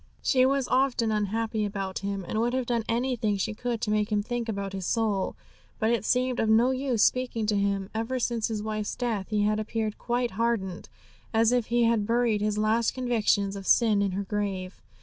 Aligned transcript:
She 0.23 0.47
was 0.47 0.67
often 0.67 1.11
unhappy 1.11 1.63
about 1.63 1.99
him, 1.99 2.25
and 2.27 2.39
would 2.41 2.53
have 2.53 2.65
done 2.65 2.83
anything 2.89 3.37
she 3.37 3.53
could 3.53 3.79
to 3.81 3.91
make 3.91 4.11
him 4.11 4.23
think 4.23 4.49
about 4.49 4.73
his 4.73 4.87
soul. 4.87 5.35
But 5.77 5.91
it 5.91 6.05
seemed 6.05 6.39
of 6.39 6.49
no 6.49 6.71
use 6.71 7.03
speaking 7.03 7.45
to 7.45 7.55
him; 7.55 7.91
ever 7.93 8.17
since 8.17 8.47
his 8.47 8.63
wife's 8.63 8.95
death 8.95 9.27
he 9.29 9.43
had 9.43 9.59
appeared 9.59 9.99
quite 9.99 10.31
hardened, 10.31 10.89
as 11.35 11.51
if 11.51 11.67
he 11.67 11.83
had 11.83 12.07
buried 12.07 12.41
his 12.41 12.57
last 12.57 12.95
convictions 12.95 13.55
of 13.55 13.67
sin 13.67 14.01
in 14.01 14.13
her 14.13 14.23
grave. 14.23 14.81